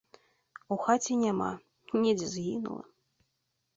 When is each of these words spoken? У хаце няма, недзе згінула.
У 0.75 0.77
хаце 0.85 1.17
няма, 1.25 1.49
недзе 2.07 2.27
згінула. 2.33 2.83